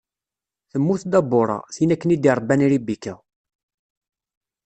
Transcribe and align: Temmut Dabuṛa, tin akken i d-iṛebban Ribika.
Temmut 0.71 1.01
Dabuṛa, 1.11 1.59
tin 1.75 1.93
akken 1.93 2.13
i 2.15 2.17
d-iṛebban 2.17 2.65
Ribika. 2.71 3.15